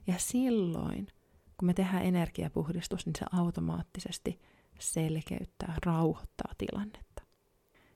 Ja 0.07 0.13
silloin, 0.17 1.07
kun 1.57 1.65
me 1.65 1.73
tehdään 1.73 2.05
energiapuhdistus, 2.05 3.05
niin 3.05 3.15
se 3.19 3.25
automaattisesti 3.31 4.39
selkeyttää, 4.79 5.75
rauhoittaa 5.85 6.53
tilannetta. 6.57 7.23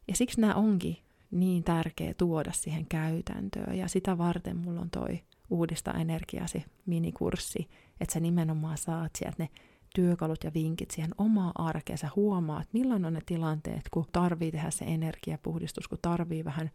Ja 0.07 0.15
siksi 0.15 0.41
nämä 0.41 0.53
onkin 0.53 0.97
niin 1.31 1.63
tärkeä 1.63 2.13
tuoda 2.13 2.51
siihen 2.51 2.85
käytäntöön. 2.85 3.77
Ja 3.77 3.87
sitä 3.87 4.17
varten 4.17 4.57
mulla 4.57 4.81
on 4.81 4.89
toi 4.89 5.19
Uudista 5.49 5.93
energiasi 5.93 6.65
minikurssi, 6.85 7.69
että 8.01 8.13
sä 8.13 8.19
nimenomaan 8.19 8.77
saat 8.77 9.11
sieltä 9.15 9.43
ne 9.43 9.49
työkalut 9.95 10.43
ja 10.43 10.51
vinkit 10.53 10.91
siihen 10.91 11.11
omaa 11.17 11.51
arkeensa, 11.55 12.09
huomaa, 12.15 12.61
että 12.61 12.77
milloin 12.77 13.05
on 13.05 13.13
ne 13.13 13.21
tilanteet, 13.25 13.81
kun 13.91 14.05
tarvii 14.11 14.51
tehdä 14.51 14.69
se 14.69 14.85
energiapuhdistus, 14.85 15.87
kun 15.87 15.97
tarvii 16.01 16.45
vähän 16.45 16.69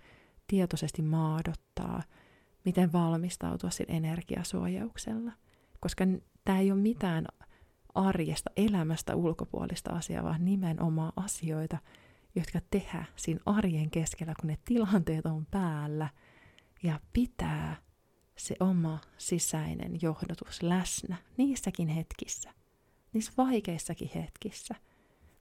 tietoisesti 0.47 1.03
maadottaa, 1.03 2.03
miten 2.65 2.93
valmistautua 2.93 3.71
sillä 3.71 3.95
energiasuojauksella. 3.95 5.33
Koska 5.81 6.05
tämä 6.45 6.59
ei 6.59 6.73
ole 6.73 6.81
mitään 6.81 7.27
arjesta, 7.95 8.51
elämästä 8.57 9.17
ulkopuolista 9.17 9.91
asiaa, 9.91 10.25
vaan 10.25 10.45
nimenomaan 10.45 11.13
asioita, 11.17 11.79
jotka 12.35 12.59
tehdään 12.71 13.07
siinä 13.17 13.41
arjen 13.47 13.91
keskellä, 13.91 14.35
kun 14.41 14.49
ne 14.49 14.59
tilanteet 14.65 15.27
on 15.27 15.47
päällä, 15.51 16.09
ja 16.83 17.01
pitää 17.13 17.77
se 18.37 18.57
oma 18.61 19.01
sisäinen 19.19 20.03
johdatus 20.03 20.63
läsnä 20.63 21.17
niissäkin 21.37 21.89
hetkissä– 21.89 22.55
niissä 23.15 23.33
vaikeissakin 23.37 24.11
hetkissä, 24.15 24.75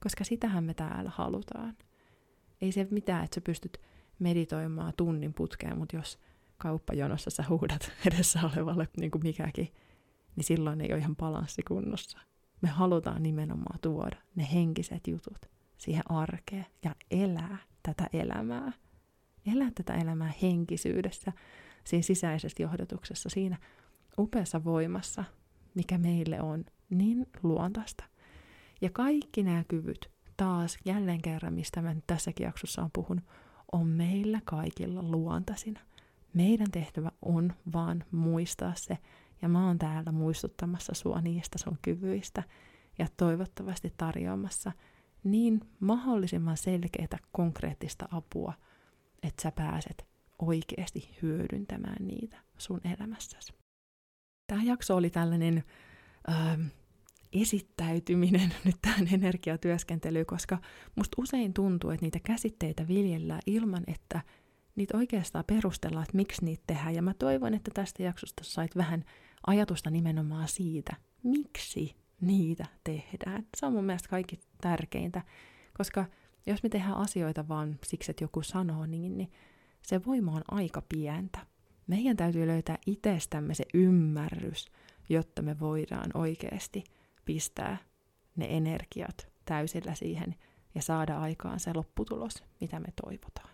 koska 0.04 0.24
sitähän 0.24 0.64
me 0.64 0.74
täällä 0.74 1.12
halutaan. 1.16 1.78
Ei 2.62 2.72
se 2.72 2.88
mitään, 2.92 3.24
että 3.24 3.36
sä 3.36 3.42
pystyt 3.42 3.82
meditoimaan 4.20 4.94
tunnin 4.98 5.34
putkeen, 5.34 5.78
mutta 5.78 5.96
jos 5.96 6.20
kauppajonossa 6.58 7.30
sä 7.30 7.44
huudat 7.50 7.92
edessä 8.08 8.40
olevalle 8.44 8.88
niin 8.98 9.12
kuin 9.12 9.24
mikäkin, 9.24 9.74
niin 10.36 10.44
silloin 10.44 10.82
ei 10.82 10.92
ole 10.92 11.00
ihan 11.00 11.16
balanssi 11.16 11.64
kunnossa. 11.64 12.20
Me 12.62 12.70
halutaan 12.70 13.24
nimenomaan 13.24 13.80
tuoda 13.80 14.18
ne 14.36 14.48
henkiset 14.54 15.08
jutut 15.08 15.46
siihen 15.84 16.12
arkeen 16.12 16.66
ja 16.84 16.96
elää 17.12 17.58
tätä 17.84 18.08
elämää 18.14 18.72
elää 19.56 19.72
tätä 19.76 19.94
elämää 19.94 20.34
henkisyydessä, 20.42 21.32
siinä 21.84 22.04
sisäisessä 22.04 22.64
johdotuksessa, 22.64 23.30
siinä 23.30 23.58
upeassa 24.20 24.64
voimassa, 24.64 25.24
mikä 25.76 25.98
meille 25.98 26.42
on 26.42 26.66
niin 26.90 27.28
luontaista. 27.44 28.04
Ja 28.82 28.90
kaikki 28.90 29.44
nämä 29.44 29.64
kyvyt, 29.68 30.10
taas 30.38 30.78
jälleen 30.86 31.22
kerran, 31.22 31.54
mistä 31.54 31.82
mä 31.82 31.94
nyt 31.94 32.04
tässäkin 32.08 32.46
jaksossa 32.46 32.82
on 32.82 32.90
puhun, 32.94 33.22
on 33.72 33.88
meillä 33.88 34.40
kaikilla 34.46 35.04
luontaisina. 35.04 35.80
Meidän 36.34 36.72
tehtävä 36.72 37.12
on 37.22 37.54
vaan 37.74 38.04
muistaa 38.12 38.74
se, 38.76 38.98
ja 39.42 39.50
mä 39.50 39.68
oon 39.68 39.78
täällä 39.78 40.12
muistuttamassa 40.12 40.94
sua 40.94 41.22
niistä 41.22 41.58
sun 41.58 41.78
kyvyistä, 41.82 42.44
ja 43.00 43.08
toivottavasti 43.18 43.94
tarjoamassa 43.98 44.72
niin 45.24 45.62
mahdollisimman 45.80 46.58
selkeää 46.58 47.18
konkreettista 47.32 48.06
apua, 48.12 48.54
että 49.24 49.42
sä 49.42 49.52
pääset 49.52 50.06
oikeasti 50.40 51.18
hyödyntämään 51.22 52.08
niitä 52.08 52.38
sun 52.58 52.82
elämässäsi. 52.98 53.54
Tämä 54.48 54.64
jakso 54.64 54.96
oli 54.96 55.10
tällainen 55.10 55.64
äh, 56.30 56.58
esittäytyminen 57.34 58.54
nyt 58.66 58.76
tähän 58.82 59.08
energiatyöskentelyyn, 59.14 60.26
koska 60.26 60.58
musta 60.96 61.22
usein 61.22 61.54
tuntuu, 61.54 61.90
että 61.90 62.06
niitä 62.06 62.20
käsitteitä 62.20 62.88
viljellään 62.88 63.42
ilman, 63.46 63.84
että 63.88 64.22
niitä 64.76 64.98
oikeastaan 64.98 65.46
perustellaan, 65.48 66.04
että 66.04 66.18
miksi 66.18 66.46
niitä 66.46 66.64
tehdään. 66.68 66.96
Ja 66.96 67.02
mä 67.02 67.14
toivon, 67.14 67.54
että 67.54 67.72
tästä 67.74 68.04
jaksosta 68.04 68.44
sait 68.44 68.76
vähän 68.76 69.04
ajatusta 69.48 69.90
nimenomaan 69.90 70.48
siitä, 70.48 70.96
miksi 71.24 71.96
niitä 72.22 72.66
tehdään. 72.84 73.48
Se 73.58 73.66
on 73.66 73.74
mun 73.74 73.86
mielestä 73.86 74.10
kaikki 74.10 74.40
tärkeintä, 74.64 75.22
koska 75.78 76.06
jos 76.46 76.64
me 76.64 76.70
tehdään 76.70 76.98
asioita 76.98 77.48
vaan 77.48 77.80
siksi, 77.86 78.12
että 78.12 78.24
joku 78.24 78.42
sanoo 78.42 78.86
niin, 78.86 79.18
niin 79.18 79.32
se 79.82 80.06
voima 80.06 80.32
on 80.32 80.44
aika 80.52 80.82
pientä. 80.90 81.40
Meidän 81.88 82.18
täytyy 82.18 82.48
löytää 82.48 82.78
itsestämme 82.86 83.54
se 83.54 83.64
ymmärrys, 83.74 84.72
jotta 85.10 85.42
me 85.42 85.60
voidaan 85.60 86.12
oikeasti 86.14 86.84
pistää 87.26 87.78
ne 88.36 88.46
energiat 88.50 89.28
täysillä 89.46 89.96
siihen 89.96 90.36
ja 90.76 90.82
saada 90.82 91.20
aikaan 91.20 91.60
se 91.60 91.72
lopputulos, 91.74 92.44
mitä 92.62 92.80
me 92.80 92.88
toivotaan. 93.04 93.50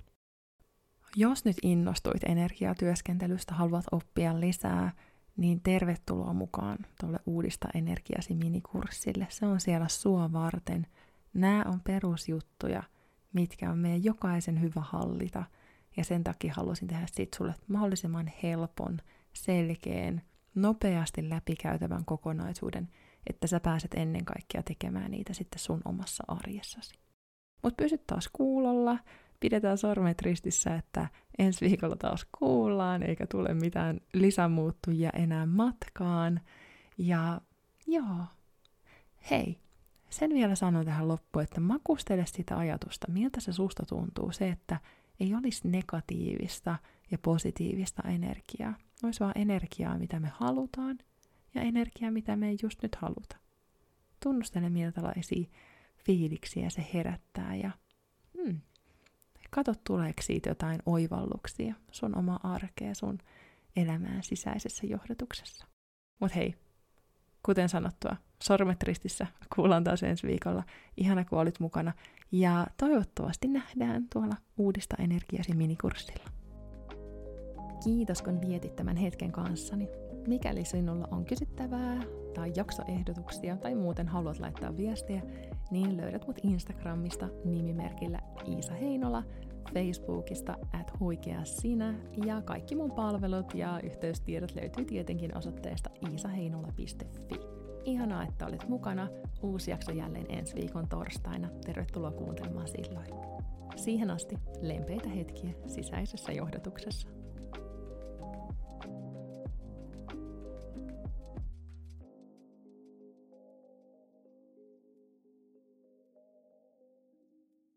Jos 1.16 1.46
nyt 1.46 1.58
innostuit 1.64 2.24
energiatyöskentelystä, 2.24 3.54
haluat 3.54 3.86
oppia 3.92 4.40
lisää, 4.40 4.92
niin 5.38 5.62
tervetuloa 5.62 6.34
mukaan 6.34 6.78
tuolle 7.00 7.20
Uudista 7.26 7.68
energiasi 7.76 8.36
minikurssille. 8.36 9.28
Se 9.30 9.46
on 9.46 9.60
siellä 9.60 9.88
sua 9.88 10.32
varten. 10.32 10.88
Nämä 11.34 11.64
on 11.68 11.82
perusjuttuja, 11.84 12.84
mitkä 13.34 13.72
on 13.72 13.78
meidän 13.78 14.04
jokaisen 14.04 14.62
hyvä 14.62 14.82
hallita. 14.82 15.44
Ja 15.98 16.04
sen 16.04 16.24
takia 16.24 16.54
haluaisin 16.58 16.88
tehdä 16.88 17.06
siitä 17.12 17.38
sulle 17.38 17.56
mahdollisimman 17.68 18.32
helpon, 18.44 18.98
selkeän, 19.34 20.22
nopeasti 20.56 21.30
läpikäytävän 21.30 22.06
kokonaisuuden, 22.06 22.90
että 23.30 23.48
sä 23.48 23.60
pääset 23.60 23.94
ennen 23.94 24.26
kaikkea 24.26 24.64
tekemään 24.64 25.12
niitä 25.12 25.34
sitten 25.34 25.60
sun 25.60 25.82
omassa 25.86 26.24
arjessasi. 26.28 26.94
Mutta 27.64 27.84
pysyt 27.84 28.08
taas 28.08 28.30
kuulolla, 28.34 29.00
pidetään 29.40 29.78
sormet 29.78 30.22
ristissä, 30.22 30.76
että 30.76 31.08
ensi 31.40 31.66
viikolla 31.66 31.96
taas 31.96 32.28
kuullaan, 32.40 33.04
eikä 33.04 33.28
tule 33.28 33.54
mitään 33.54 34.00
lisämuuttujia 34.14 35.10
enää 35.14 35.46
matkaan. 35.46 36.42
Ja 36.98 37.42
joo, 37.88 38.26
hei, 39.32 39.60
sen 40.10 40.34
vielä 40.34 40.56
sanon 40.56 40.86
tähän 40.86 41.08
loppuun, 41.08 41.44
että 41.44 41.62
makustele 41.62 42.26
sitä 42.26 42.58
ajatusta, 42.58 43.12
miltä 43.12 43.40
se 43.40 43.54
susta 43.54 43.86
tuntuu, 43.86 44.32
se, 44.32 44.50
että 44.50 44.80
ei 45.20 45.36
olisi 45.36 45.68
negatiivista 45.68 46.78
ja 47.12 47.18
positiivista 47.18 48.04
energiaa. 48.04 48.74
Olisi 49.04 49.20
vaan 49.20 49.34
energiaa, 49.36 49.98
mitä 49.98 50.20
me 50.20 50.32
halutaan, 50.34 50.98
ja 51.56 51.62
energiaa, 51.62 52.12
mitä 52.12 52.36
me 52.36 52.50
ei 52.50 52.58
just 52.64 52.82
nyt 52.84 52.96
haluta. 52.96 53.38
Tunnustele, 54.24 54.70
miltälaisia 54.70 55.50
fiiliksiä 56.06 56.70
se 56.70 56.86
herättää, 56.94 57.56
ja 57.56 57.72
hmm, 58.38 58.60
Kato, 59.50 59.74
tuleeko 59.84 60.22
siitä 60.22 60.50
jotain 60.50 60.80
oivalluksia 60.86 61.76
sun 61.92 62.18
oma 62.18 62.40
arkea, 62.44 62.94
sun 62.94 63.18
elämään 63.76 64.24
sisäisessä 64.24 64.88
johdotuksessa. 64.88 65.66
Mut 66.20 66.36
hei, 66.36 66.56
kuten 67.44 67.70
sanottua, 67.70 68.16
sormet 68.44 68.84
ristissä, 68.84 69.28
kuullaan 69.56 69.84
taas 69.84 70.04
ensi 70.04 70.28
viikolla. 70.28 70.64
Ihana, 70.98 71.26
kun 71.26 71.40
olit 71.40 71.60
mukana. 71.60 71.94
Ja 72.32 72.68
toivottavasti 72.78 73.48
nähdään 73.48 74.06
tuolla 74.14 74.36
uudista 74.58 74.96
energiasi 75.00 75.56
minikurssilla. 75.56 76.24
Kiitos, 77.84 78.22
kun 78.22 78.42
vietit 78.42 78.76
tämän 78.76 78.98
hetken 78.98 79.32
kanssani. 79.32 79.90
Mikäli 80.28 80.66
sinulla 80.66 81.08
on 81.12 81.26
kysyttävää 81.26 82.02
tai 82.34 82.52
jaksoehdotuksia 82.56 83.58
tai 83.58 83.76
muuten 83.76 84.08
haluat 84.08 84.40
laittaa 84.40 84.78
viestiä, 84.78 85.22
niin 85.72 85.98
löydät 85.98 86.28
mut 86.28 86.40
Instagramista 86.44 87.28
nimimerkillä 87.46 88.20
Iisa 88.48 88.74
Heinola, 88.74 89.24
Facebookista 89.74 90.58
at 90.74 91.00
huikea 91.00 91.46
sinä 91.46 91.94
ja 92.26 92.42
kaikki 92.42 92.76
mun 92.76 92.92
palvelut 92.92 93.54
ja 93.54 93.80
yhteystiedot 93.84 94.56
löytyy 94.56 94.86
tietenkin 94.86 95.38
osoitteesta 95.38 95.90
iisaheinola.fi. 96.10 97.59
Ihanaa, 97.86 98.24
että 98.24 98.46
olet 98.46 98.68
mukana. 98.68 99.08
Uusi 99.44 99.72
jakso 99.72 99.92
jälleen 99.92 100.26
ensi 100.30 100.56
viikon 100.56 100.88
torstaina. 100.88 101.50
Tervetuloa 101.66 102.12
kuuntelemaan 102.12 102.68
silloin. 102.68 103.08
Siihen 103.76 104.12
asti 104.12 104.36
lempeitä 104.62 105.10
hetkiä 105.10 105.52
sisäisessä 105.68 106.32
johdatuksessa. 106.32 107.19